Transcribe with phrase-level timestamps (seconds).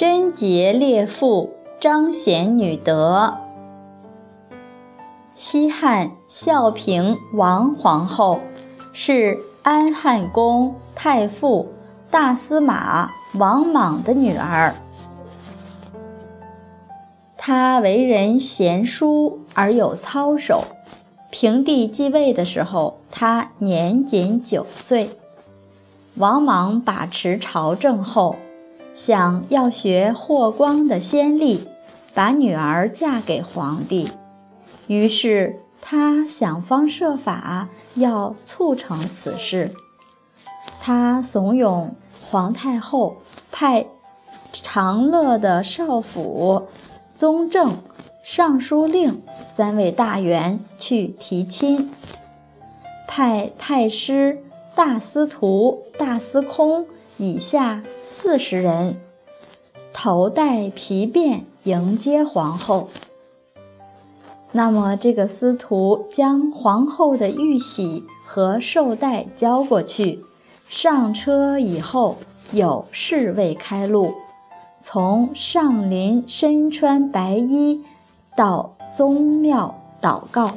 [0.00, 3.36] 贞洁烈妇，彰显女德。
[5.34, 8.40] 西汉孝平王皇后
[8.94, 11.68] 是安汉宫太傅
[12.10, 14.74] 大司马王莽的女儿。
[17.36, 20.64] 她为人贤淑而有操守。
[21.30, 25.10] 平帝继位的时候，她年仅九岁。
[26.14, 28.36] 王莽把持朝政后，
[28.92, 31.68] 想要学霍光的先例，
[32.12, 34.10] 把女儿嫁给皇帝。
[34.88, 39.72] 于是他想方设法要促成此事。
[40.80, 41.90] 他怂恿
[42.20, 43.18] 皇太后
[43.52, 43.86] 派
[44.52, 46.66] 长乐的少府、
[47.12, 47.78] 宗正、
[48.22, 51.90] 尚书令三位大员去提亲，
[53.06, 54.42] 派太师、
[54.74, 56.86] 大司徒、大司空
[57.20, 58.96] 以下四十人，
[59.92, 62.88] 头戴皮鞭迎接皇后。
[64.52, 70.24] 那么，这个司徒将皇后的玉玺和绶带交过去，
[70.66, 72.16] 上车以后，
[72.52, 74.14] 有侍卫开路，
[74.80, 77.84] 从上林身穿白衣
[78.34, 80.52] 到宗庙祷告。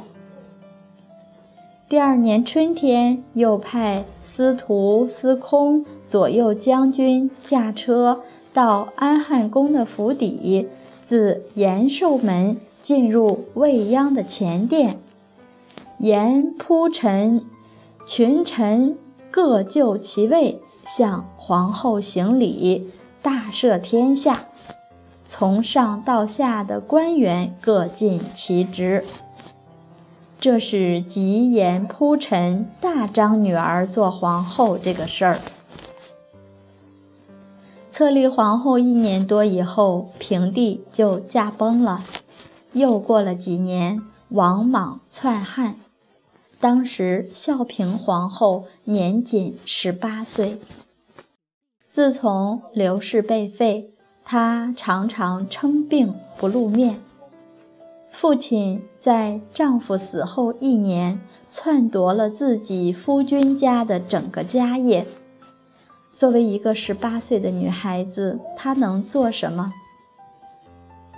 [1.86, 10.68] 第二年春天，又派司徒、司空、左右将军驾车到安汉宫的府邸，
[11.02, 12.56] 自延寿门。
[12.80, 14.98] 进入未央的前殿，
[16.00, 17.42] 沿铺陈，
[18.04, 18.98] 群臣
[19.30, 22.90] 各就其位，向皇后行礼，
[23.22, 24.48] 大赦天下。
[25.24, 29.02] 从上到下的官员各尽其职。
[30.44, 35.38] 这是吉言铺陈，大张女儿做皇后这个事儿。
[37.88, 42.04] 册立皇后一年多以后，平帝就驾崩了。
[42.74, 45.76] 又过了几年，王莽篡汉，
[46.60, 50.60] 当时孝平皇后年仅十八岁。
[51.86, 57.00] 自从刘氏被废，她常常称病不露面。
[58.14, 65.04] 父亲在丈夫死后一年，篡夺了自己夫君家的整个家业。
[66.12, 69.72] 作为一个十八岁的女孩子，她能做什么？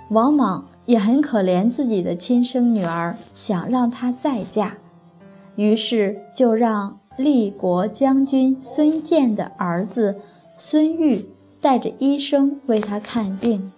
[0.09, 0.67] 王莽。
[0.87, 4.77] 也很可怜自己的亲生女儿，想让她再嫁，
[5.57, 10.15] 于是就让立国将军孙建的儿子
[10.55, 11.29] 孙玉
[11.59, 13.69] 带着医生为她看病。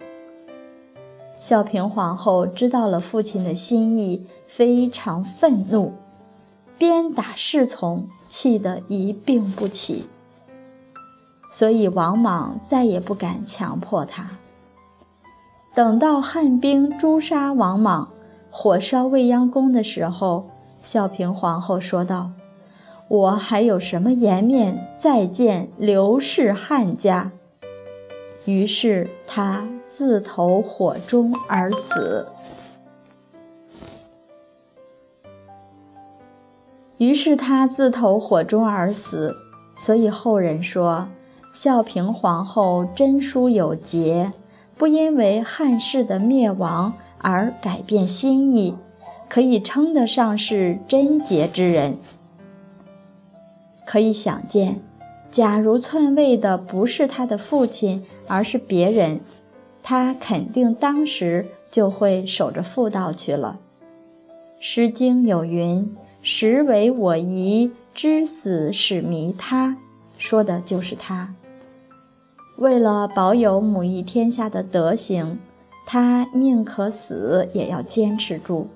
[1.40, 5.94] 孝平皇后知道了父亲的心意，非常愤怒，
[6.76, 10.04] 鞭打侍从，气得一病不起。
[11.50, 14.28] 所以王莽再也不敢强迫她。
[15.74, 18.10] 等到汉兵诛杀王莽、
[18.50, 20.50] 火烧未央宫的时候，
[20.82, 22.32] 孝平皇后说道
[23.08, 27.32] ：“我还有什么颜面再见刘氏汉家？”
[28.50, 32.26] 于是他自投火中而死。
[36.98, 39.36] 于是他自投火中而死。
[39.76, 41.06] 所以后人说，
[41.52, 44.32] 孝平皇后真淑有节。
[44.76, 48.76] 不因为汉室的灭亡而改变心意，
[49.28, 51.98] 可以称得上是贞洁之人。
[53.86, 54.80] 可以想见，
[55.30, 59.20] 假如篡位的不是他的父亲，而是别人，
[59.82, 63.60] 他肯定当时就会守着妇道去了。
[64.58, 69.76] 《诗经》有云：“实为我宜，知死始弥他”，
[70.18, 71.34] 说的就是他。
[72.58, 75.38] 为了保有母仪天下的德行，
[75.86, 78.68] 他宁可死也要坚持住。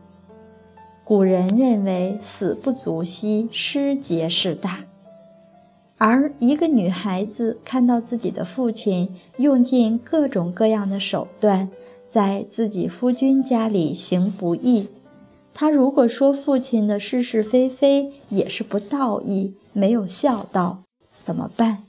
[1.02, 4.84] 古人认为死不足惜，失节事大。
[5.96, 11.70] 而一个女孩子看到自己的父亲用尽各种各样的手段，
[12.06, 14.88] 在自己夫君家里行不义，
[15.54, 20.82] 她如果说父亲的是是非非，也是不道义，没有孝道，
[21.22, 21.84] 怎么办？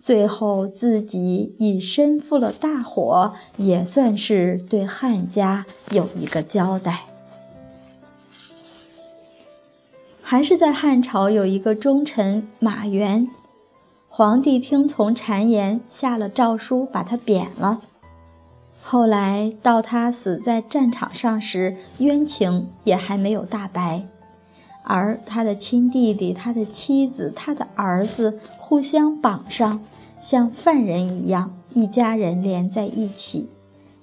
[0.00, 7.04] 最后自己以身负了大火，也算是对汉家有一个交代。
[10.20, 13.28] 还是在汉朝有一个忠臣马援，
[14.16, 17.80] 皇帝听从谗言，下了诏书把他贬了。
[18.80, 24.06] 后来到他死在战场上时，冤情也还没有大白，
[24.84, 29.82] 而他的亲弟弟、他的妻子、他的儿子互相绑上，
[30.20, 33.50] 像犯人一样，一家人连在一起，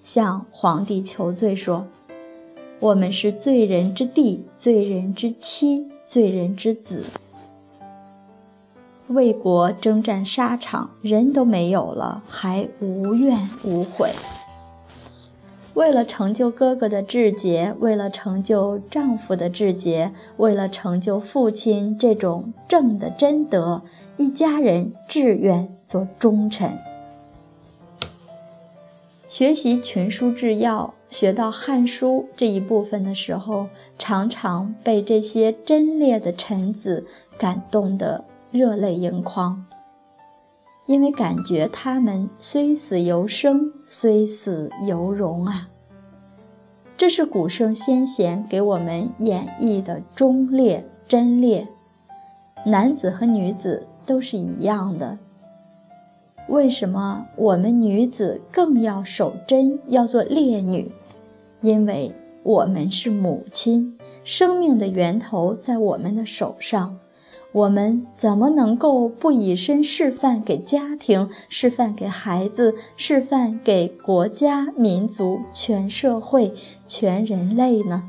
[0.04, 1.88] 向皇帝求罪说
[2.81, 7.06] ：“我们是罪人之弟、罪人之妻、罪人之子。”
[9.13, 14.10] 为国征战沙场，人都没有了，还无怨无悔。
[15.74, 23.81] 为了成就哥哥的志节，为了成就丈夫的志节，为了成就父亲这种正的贞德，
[24.18, 26.78] 一家人志愿做忠臣。
[29.30, 33.68] 学习群书治要，学到《汉书》这一部分的时候，
[33.98, 37.06] 常常被这些贞烈的臣子
[37.38, 39.65] 感动得热泪盈眶。
[40.86, 45.69] 因为感觉他们虽死犹生，虽死犹荣啊！
[46.98, 51.68] 这是古圣先贤给我们演绎的忠烈、贞烈。
[52.65, 55.18] 男子和女子都是一样的。
[56.47, 60.92] 为什么我们女子更要守贞，要做烈女？
[61.62, 62.13] 因为
[62.44, 66.97] 我们是母亲，生命的源头在我们的手上。
[67.53, 76.53] 我们怎么能够不以身示范给家庭、示范给孩子、示范给国家、民族、全社会、
[76.88, 78.03] 全人类呢？